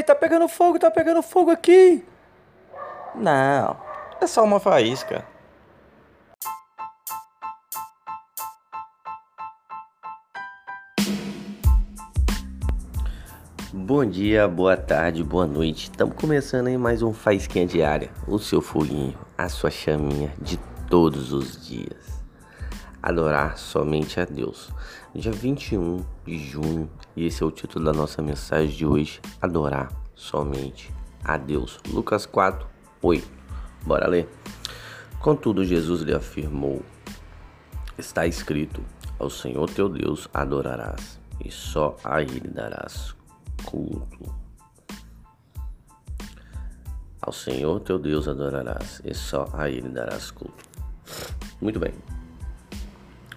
Ei, 0.00 0.04
tá 0.04 0.14
pegando 0.14 0.48
fogo, 0.48 0.78
tá 0.78 0.90
pegando 0.90 1.20
fogo 1.20 1.50
aqui. 1.50 2.02
Não, 3.14 3.76
é 4.18 4.26
só 4.26 4.42
uma 4.42 4.58
faísca. 4.58 5.26
Bom 13.74 14.06
dia, 14.06 14.48
boa 14.48 14.74
tarde, 14.74 15.22
boa 15.22 15.46
noite. 15.46 15.90
Estamos 15.90 16.16
começando 16.16 16.68
aí 16.68 16.78
mais 16.78 17.02
um 17.02 17.12
Faísquinha 17.12 17.66
Diária. 17.66 18.10
O 18.26 18.38
seu 18.38 18.62
foguinho, 18.62 19.18
a 19.36 19.50
sua 19.50 19.70
chaminha 19.70 20.32
de 20.40 20.58
todos 20.88 21.30
os 21.34 21.62
dias. 21.66 22.19
Adorar 23.02 23.56
somente 23.56 24.20
a 24.20 24.26
Deus. 24.26 24.70
Dia 25.14 25.32
21 25.32 26.04
de 26.26 26.38
junho, 26.38 26.90
e 27.16 27.24
esse 27.24 27.42
é 27.42 27.46
o 27.46 27.50
título 27.50 27.84
da 27.84 27.92
nossa 27.94 28.20
mensagem 28.20 28.76
de 28.76 28.84
hoje: 28.84 29.20
Adorar 29.40 29.90
somente 30.14 30.92
a 31.24 31.38
Deus. 31.38 31.78
Lucas 31.88 32.26
4, 32.26 32.66
8. 33.00 33.26
Bora 33.86 34.06
ler. 34.06 34.28
Contudo, 35.18 35.64
Jesus 35.64 36.02
lhe 36.02 36.14
afirmou: 36.14 36.82
Está 37.96 38.26
escrito: 38.26 38.82
Ao 39.18 39.30
Senhor 39.30 39.68
teu 39.70 39.88
Deus 39.88 40.28
adorarás, 40.34 41.18
e 41.42 41.50
só 41.50 41.96
a 42.04 42.20
Ele 42.20 42.48
darás 42.48 43.16
culto. 43.64 44.34
Ao 47.22 47.32
Senhor 47.32 47.80
teu 47.80 47.98
Deus 47.98 48.28
adorarás, 48.28 49.00
e 49.04 49.14
só 49.14 49.48
a 49.54 49.70
Ele 49.70 49.88
darás 49.88 50.30
culto. 50.30 50.68
Muito 51.60 51.78
bem. 51.78 51.94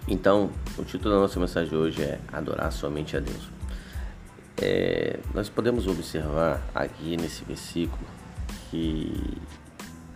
Então, 0.06 0.50
o 0.78 0.84
título 0.84 1.14
da 1.14 1.20
nossa 1.20 1.40
mensagem 1.40 1.76
hoje 1.76 2.02
é 2.02 2.20
Adorar 2.32 2.70
somente 2.70 3.16
a 3.16 3.20
Deus. 3.20 3.48
É, 4.60 5.18
nós 5.32 5.48
podemos 5.48 5.86
observar 5.86 6.62
aqui 6.74 7.16
nesse 7.16 7.44
versículo 7.44 8.04
que 8.70 9.38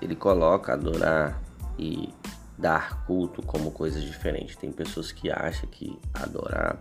ele 0.00 0.14
coloca 0.14 0.72
adorar 0.72 1.40
e 1.78 2.12
dar 2.56 3.04
culto 3.04 3.42
como 3.42 3.70
coisas 3.70 4.02
diferentes. 4.02 4.56
Tem 4.56 4.70
pessoas 4.70 5.10
que 5.10 5.30
acham 5.30 5.68
que 5.70 5.98
adorar 6.14 6.78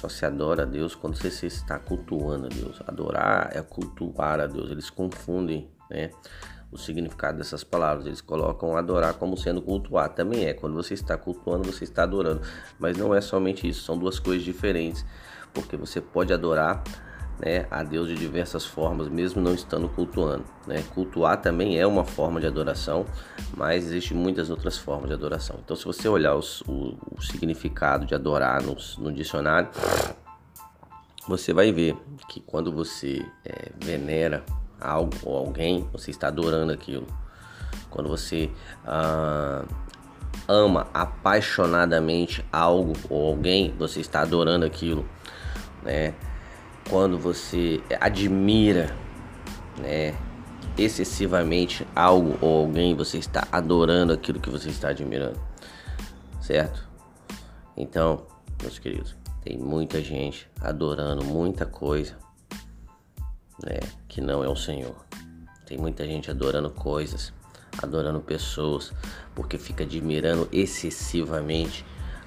só 0.00 0.08
se 0.08 0.24
adora 0.24 0.62
a 0.62 0.66
Deus 0.66 0.94
quando 0.94 1.16
você 1.16 1.46
está 1.46 1.78
cultuando 1.78 2.46
a 2.46 2.48
Deus. 2.48 2.80
Adorar 2.86 3.50
é 3.52 3.62
cultuar 3.62 4.40
a 4.40 4.46
Deus. 4.46 4.70
Eles 4.70 4.90
confundem, 4.90 5.68
né? 5.90 6.10
O 6.72 6.78
significado 6.78 7.38
dessas 7.38 7.62
palavras, 7.62 8.06
eles 8.06 8.22
colocam 8.22 8.76
adorar 8.76 9.14
como 9.14 9.36
sendo 9.36 9.60
cultuar. 9.60 10.08
Também 10.08 10.46
é, 10.46 10.54
quando 10.54 10.74
você 10.74 10.94
está 10.94 11.16
cultuando, 11.18 11.70
você 11.70 11.84
está 11.84 12.02
adorando. 12.02 12.40
Mas 12.78 12.96
não 12.96 13.14
é 13.14 13.20
somente 13.20 13.68
isso, 13.68 13.84
são 13.84 13.96
duas 13.98 14.18
coisas 14.18 14.42
diferentes. 14.42 15.04
Porque 15.52 15.76
você 15.76 16.00
pode 16.00 16.32
adorar 16.32 16.82
né, 17.38 17.66
a 17.70 17.82
Deus 17.82 18.08
de 18.08 18.14
diversas 18.14 18.64
formas, 18.64 19.08
mesmo 19.08 19.42
não 19.42 19.52
estando 19.52 19.88
cultuando. 19.88 20.44
Né? 20.66 20.82
Cultuar 20.94 21.40
também 21.40 21.78
é 21.78 21.86
uma 21.86 22.04
forma 22.04 22.40
de 22.40 22.46
adoração, 22.46 23.04
mas 23.56 23.84
existem 23.84 24.16
muitas 24.16 24.48
outras 24.48 24.78
formas 24.78 25.08
de 25.08 25.14
adoração. 25.14 25.58
Então, 25.62 25.76
se 25.76 25.84
você 25.84 26.08
olhar 26.08 26.36
os, 26.36 26.60
o, 26.62 26.96
o, 27.10 27.20
significado 27.20 28.06
de 28.06 28.14
adorar 28.14 28.62
no, 28.62 28.76
no, 28.98 29.12
dicionário, 29.12 29.68
você 31.26 31.52
vai 31.52 31.72
ver 31.72 31.96
que 32.28 32.40
quando 32.40 32.72
você 32.72 33.24
é, 33.44 33.72
venera 33.78 34.44
algo 34.82 35.12
ou 35.22 35.36
alguém, 35.36 35.88
você 35.92 36.10
está 36.10 36.28
adorando 36.28 36.72
aquilo. 36.72 37.06
Quando 37.90 38.08
você 38.08 38.50
ah, 38.84 39.64
ama 40.48 40.86
apaixonadamente 40.92 42.44
algo 42.52 42.94
ou 43.08 43.28
alguém, 43.28 43.74
você 43.78 44.00
está 44.00 44.20
adorando 44.22 44.64
aquilo, 44.64 45.06
né? 45.82 46.14
quando 46.88 47.18
você 47.18 47.80
admira, 48.00 48.94
né, 49.78 50.14
excessivamente 50.76 51.86
algo 51.94 52.36
ou 52.40 52.60
alguém, 52.64 52.94
você 52.94 53.18
está 53.18 53.46
adorando 53.50 54.12
aquilo 54.12 54.40
que 54.40 54.50
você 54.50 54.68
está 54.68 54.88
admirando, 54.88 55.40
certo? 56.40 56.88
Então, 57.76 58.26
meus 58.60 58.78
queridos, 58.78 59.16
tem 59.42 59.56
muita 59.58 60.00
gente 60.00 60.48
adorando 60.60 61.24
muita 61.24 61.66
coisa, 61.66 62.16
né, 63.62 63.80
que 64.08 64.20
não 64.20 64.42
é 64.44 64.48
o 64.48 64.56
Senhor. 64.56 64.96
Tem 65.66 65.78
muita 65.78 66.04
gente 66.06 66.30
adorando 66.30 66.70
coisas, 66.70 67.32
adorando 67.82 68.20
pessoas, 68.20 68.92
porque 69.34 69.58
fica 69.58 69.84
admirando 69.84 70.48
excessivamente 70.52 71.84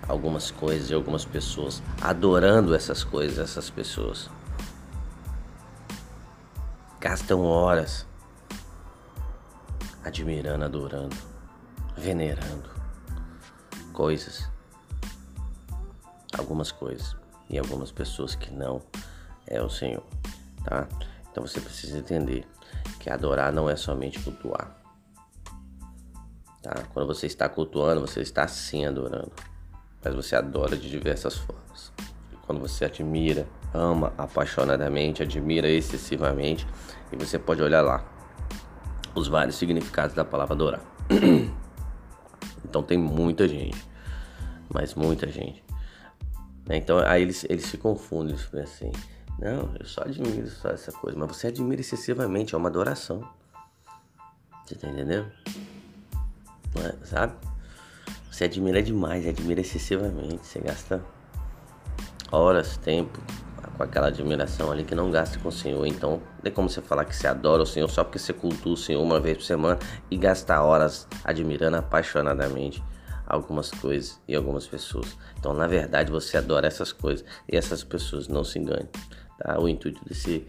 algumas 0.07 0.51
coisas 0.51 0.89
e 0.89 0.93
algumas 0.93 1.25
pessoas, 1.25 1.81
adorando 2.01 2.73
essas 2.73 3.03
coisas, 3.03 3.39
essas 3.39 3.69
pessoas 3.69 4.29
gastam 6.99 7.41
horas 7.41 8.05
admirando, 10.03 10.65
adorando, 10.65 11.15
venerando 11.97 12.69
coisas, 13.93 14.49
algumas 16.37 16.71
coisas 16.71 17.15
e 17.49 17.57
algumas 17.57 17.91
pessoas 17.91 18.35
que 18.35 18.51
não 18.51 18.81
é 19.47 19.61
o 19.61 19.69
Senhor, 19.69 20.03
tá? 20.63 20.87
Então 21.35 21.45
você 21.45 21.59
precisa 21.59 21.97
entender 21.97 22.47
que 22.97 23.09
adorar 23.09 23.51
não 23.51 23.69
é 23.69 23.75
somente 23.75 24.17
cultuar. 24.21 24.73
Tá? 26.63 26.83
Quando 26.93 27.05
você 27.05 27.27
está 27.27 27.49
cultuando, 27.49 27.99
você 27.99 28.21
está 28.21 28.47
sim 28.47 28.85
adorando. 28.85 29.33
Mas 30.01 30.15
você 30.15 30.33
adora 30.33 30.77
de 30.77 30.89
diversas 30.89 31.35
formas. 31.35 31.91
Quando 32.45 32.61
você 32.61 32.85
admira, 32.85 33.45
ama 33.73 34.13
apaixonadamente, 34.17 35.23
admira 35.23 35.67
excessivamente, 35.67 36.65
e 37.11 37.17
você 37.17 37.37
pode 37.37 37.61
olhar 37.61 37.81
lá 37.81 38.01
os 39.13 39.27
vários 39.27 39.57
significados 39.57 40.15
da 40.15 40.23
palavra 40.23 40.55
adorar. 40.55 40.81
então 42.63 42.81
tem 42.81 42.97
muita 42.97 43.45
gente, 43.45 43.85
mas 44.73 44.93
muita 44.93 45.27
gente. 45.27 45.61
Né? 46.65 46.77
Então 46.77 46.99
aí 46.99 47.23
eles, 47.23 47.45
eles 47.49 47.65
se 47.65 47.77
confundem, 47.77 48.37
eles 48.53 48.71
assim, 48.71 48.93
não, 49.39 49.75
eu 49.79 49.85
só 49.85 50.01
admiro 50.01 50.47
só 50.49 50.69
essa 50.69 50.91
coisa, 50.91 51.17
mas 51.17 51.35
você 51.35 51.47
admira 51.47 51.81
excessivamente, 51.81 52.55
é 52.55 52.57
uma 52.57 52.69
adoração. 52.69 53.27
Você 54.65 54.75
tá 54.75 54.87
entendendo? 54.87 55.31
É, 56.77 57.05
sabe? 57.05 57.33
Você 58.31 58.45
admira 58.45 58.81
demais, 58.81 59.27
admira 59.27 59.61
excessivamente, 59.61 60.45
você 60.45 60.59
gasta 60.59 61.03
horas, 62.31 62.77
tempo, 62.77 63.19
com 63.77 63.83
aquela 63.83 64.07
admiração 64.07 64.71
ali 64.71 64.83
que 64.83 64.95
não 64.95 65.11
gasta 65.11 65.37
com 65.39 65.49
o 65.49 65.51
Senhor. 65.51 65.85
Então, 65.85 66.21
tem 66.41 66.51
como 66.51 66.69
você 66.69 66.81
falar 66.81 67.05
que 67.05 67.15
você 67.15 67.27
adora 67.27 67.63
o 67.63 67.65
Senhor 67.65 67.89
só 67.89 68.03
porque 68.03 68.19
você 68.19 68.33
cultua 68.33 68.73
o 68.73 68.77
Senhor 68.77 69.01
uma 69.01 69.19
vez 69.19 69.37
por 69.37 69.43
semana 69.43 69.79
e 70.09 70.17
gasta 70.17 70.61
horas 70.61 71.07
admirando 71.23 71.77
apaixonadamente 71.77 72.83
algumas 73.27 73.71
coisas 73.71 74.19
e 74.27 74.35
algumas 74.35 74.67
pessoas. 74.67 75.17
Então, 75.39 75.53
na 75.53 75.67
verdade, 75.67 76.11
você 76.11 76.37
adora 76.37 76.67
essas 76.67 76.91
coisas 76.91 77.25
e 77.51 77.57
essas 77.57 77.83
pessoas, 77.83 78.27
não 78.27 78.43
se 78.43 78.59
engane. 78.59 78.89
Tá? 79.37 79.59
O 79.59 79.67
intuito 79.67 80.03
desse, 80.05 80.45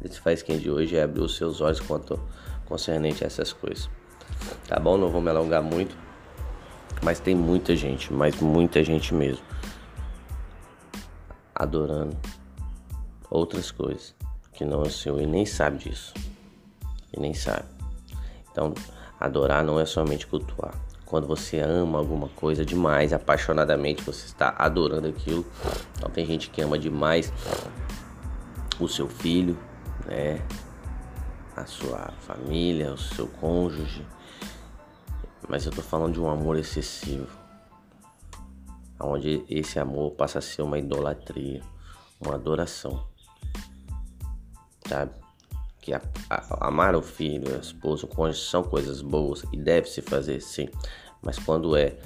desse 0.00 0.20
faz 0.20 0.42
quem 0.42 0.58
de 0.58 0.70
hoje 0.70 0.96
é 0.96 1.02
abrir 1.02 1.20
os 1.20 1.36
seus 1.36 1.60
olhos 1.60 1.80
quanto 1.80 2.20
concernente 2.66 3.24
a 3.24 3.26
essas 3.26 3.52
coisas. 3.52 3.88
Tá 4.66 4.78
bom? 4.78 4.96
Não 4.96 5.10
vou 5.10 5.20
me 5.20 5.30
alongar 5.30 5.62
muito, 5.62 5.96
mas 7.02 7.20
tem 7.20 7.34
muita 7.34 7.74
gente, 7.74 8.12
mas 8.12 8.40
muita 8.40 8.82
gente 8.84 9.12
mesmo 9.14 9.44
adorando 11.60 12.16
outras 13.28 13.70
coisas 13.70 14.14
que 14.54 14.64
não 14.64 14.82
é 14.82 14.86
o 14.86 14.90
Senhor 14.90 15.20
e 15.20 15.26
nem 15.26 15.44
sabe 15.44 15.78
disso. 15.78 16.14
E 17.12 17.20
nem 17.20 17.34
sabe. 17.34 17.66
Então, 18.50 18.72
adorar 19.18 19.62
não 19.62 19.78
é 19.78 19.84
somente 19.84 20.26
cultuar. 20.26 20.74
Quando 21.04 21.26
você 21.26 21.58
ama 21.60 21.98
alguma 21.98 22.28
coisa 22.28 22.64
demais, 22.64 23.12
apaixonadamente, 23.12 24.02
você 24.02 24.24
está 24.26 24.54
adorando 24.56 25.08
aquilo. 25.08 25.44
Então, 25.96 26.08
tem 26.10 26.24
gente 26.24 26.48
que 26.50 26.62
ama 26.62 26.78
demais 26.78 27.32
o 28.84 28.88
seu 28.88 29.08
filho, 29.08 29.58
né? 30.06 30.44
A 31.56 31.66
sua 31.66 32.12
família, 32.20 32.92
o 32.92 32.98
seu 32.98 33.26
cônjuge. 33.26 34.06
Mas 35.48 35.66
eu 35.66 35.72
tô 35.72 35.82
falando 35.82 36.14
de 36.14 36.20
um 36.20 36.30
amor 36.30 36.56
excessivo. 36.56 37.26
Onde 38.98 39.44
esse 39.48 39.78
amor 39.78 40.12
passa 40.12 40.38
a 40.38 40.42
ser 40.42 40.62
uma 40.62 40.78
idolatria, 40.78 41.62
uma 42.20 42.34
adoração 42.34 43.10
sabe? 44.90 45.12
Que 45.80 45.94
a, 45.94 46.02
a, 46.28 46.66
amar 46.66 46.96
o 46.96 47.02
filho, 47.02 47.54
a 47.54 47.58
esposa, 47.58 48.04
o 48.04 48.08
cônjuge 48.08 48.44
são 48.44 48.62
coisas 48.62 49.00
boas 49.00 49.44
e 49.52 49.56
deve 49.56 49.88
se 49.88 50.02
fazer 50.02 50.40
sim, 50.40 50.68
mas 51.22 51.38
quando 51.38 51.76
é 51.76 51.96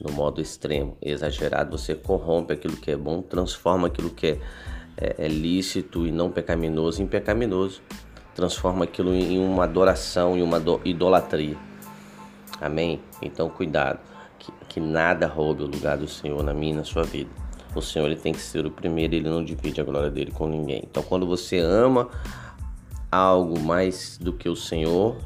no 0.00 0.12
modo 0.12 0.40
extremo, 0.40 0.96
exagerado, 1.02 1.76
você 1.76 1.94
corrompe 1.94 2.54
aquilo 2.54 2.76
que 2.76 2.90
é 2.90 2.96
bom, 2.96 3.20
transforma 3.20 3.88
aquilo 3.88 4.08
que 4.08 4.28
é, 4.28 4.40
é, 5.00 5.14
é 5.18 5.28
lícito 5.28 6.06
e 6.06 6.12
não 6.12 6.30
pecaminoso 6.30 7.02
em 7.02 7.06
pecaminoso, 7.06 7.82
transforma 8.34 8.84
aquilo 8.84 9.14
em 9.14 9.38
uma 9.38 9.64
adoração 9.64 10.36
e 10.36 10.42
uma 10.42 10.62
idolatria. 10.84 11.56
Amém? 12.60 13.00
Então, 13.22 13.48
cuidado, 13.48 13.98
que, 14.38 14.52
que 14.68 14.80
nada 14.80 15.26
roube 15.26 15.62
o 15.62 15.66
lugar 15.66 15.96
do 15.96 16.08
Senhor 16.08 16.42
na 16.42 16.52
minha 16.52 16.74
e 16.74 16.76
na 16.76 16.84
sua 16.84 17.04
vida 17.04 17.30
o 17.74 17.80
Senhor 17.80 18.06
ele 18.06 18.16
tem 18.16 18.32
que 18.32 18.40
ser 18.40 18.66
o 18.66 18.70
primeiro, 18.70 19.14
ele 19.14 19.28
não 19.28 19.44
divide 19.44 19.80
a 19.80 19.84
glória 19.84 20.10
dele 20.10 20.32
com 20.32 20.46
ninguém. 20.46 20.82
Então, 20.84 21.02
quando 21.02 21.26
você 21.26 21.58
ama 21.58 22.08
algo 23.10 23.58
mais 23.60 24.18
do 24.18 24.32
que 24.32 24.48
o 24.48 24.56
Senhor, 24.56 25.16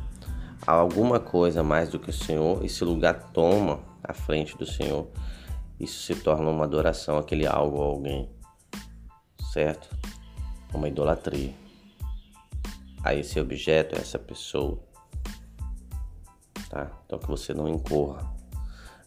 alguma 0.67 1.19
coisa 1.19 1.62
mais 1.62 1.88
do 1.88 1.99
que 1.99 2.11
o 2.11 2.12
Senhor, 2.12 2.65
esse 2.65 2.85
lugar 2.85 3.31
toma 3.32 3.81
a 4.03 4.12
frente 4.12 4.56
do 4.56 4.67
Senhor, 4.67 5.06
isso 5.81 6.03
se 6.03 6.15
torna 6.21 6.50
uma 6.50 6.65
adoração, 6.65 7.19
aquele 7.19 7.47
algo 7.47 7.79
ou 7.79 7.85
alguém, 7.85 8.29
certo? 9.54 9.88
Uma 10.72 10.88
idolatria 10.88 11.54
a 13.04 13.14
esse 13.14 13.38
objeto, 13.38 13.94
a 13.94 14.00
essa 14.00 14.18
pessoa, 14.18 14.82
tá? 16.68 16.90
Então 17.06 17.20
que 17.20 17.28
você 17.28 17.54
não 17.54 17.68
incorra 17.68 18.34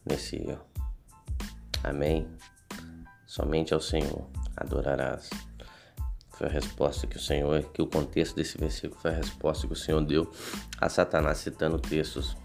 nesse 0.06 0.38
erro. 0.38 0.66
Amém? 1.84 2.26
Somente 3.26 3.74
ao 3.74 3.82
Senhor 3.82 4.26
adorarás. 4.56 5.30
Foi 6.30 6.48
a 6.48 6.52
resposta 6.52 7.06
que 7.08 7.18
o 7.18 7.22
Senhor, 7.22 7.64
que 7.74 7.82
o 7.82 7.88
contexto 7.88 8.36
desse 8.36 8.58
versículo 8.58 9.02
foi 9.02 9.12
a 9.12 9.16
resposta 9.16 9.68
que 9.68 9.74
o 9.74 9.76
Senhor 9.76 10.00
deu 10.06 10.32
a 10.80 10.88
Satanás, 10.88 11.40
citando 11.40 11.78
textos, 11.78 12.38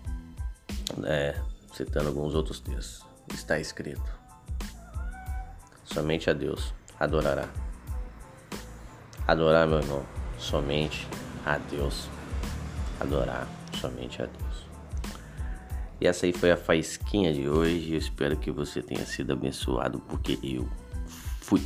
é, 1.05 1.41
citando 1.73 2.09
alguns 2.09 2.35
outros 2.35 2.59
textos. 2.59 3.07
Está 3.33 3.61
escrito: 3.61 4.03
somente 5.85 6.29
a 6.29 6.33
Deus 6.33 6.75
adorará. 6.99 7.49
Adorar, 9.27 9.67
meu 9.67 9.79
irmão, 9.79 10.03
somente 10.39 11.07
a 11.45 11.59
Deus. 11.59 12.09
Adorar 13.01 13.47
somente 13.81 14.23
a 14.23 14.27
Deus. 14.27 14.67
E 16.01 16.07
essa 16.07 16.27
aí 16.27 16.33
foi 16.33 16.51
a 16.51 16.57
faísquinha 16.57 17.33
de 17.33 17.49
hoje. 17.49 17.93
Eu 17.93 17.99
espero 17.99 18.37
que 18.37 18.51
você 18.51 18.83
tenha 18.83 19.07
sido 19.07 19.33
abençoado, 19.33 20.01
porque 20.01 20.39
eu 20.43 20.69
fui. 21.41 21.63